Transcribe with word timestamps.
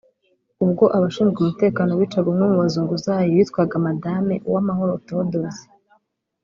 ubwo 0.65 0.85
abashinzwe 0.97 1.37
umutekano 1.41 1.91
bicaga 1.99 2.27
umwe 2.31 2.45
mu 2.51 2.57
bazunguzayi 2.63 3.31
witwaga 3.37 3.75
Madame 3.87 4.33
Uwamahoro 4.47 4.93
Théodosie 5.05 5.67